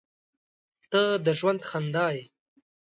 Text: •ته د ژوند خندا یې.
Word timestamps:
•ته 0.91 1.01
د 1.25 1.27
ژوند 1.39 1.61
خندا 1.69 2.07
یې. 2.15 2.23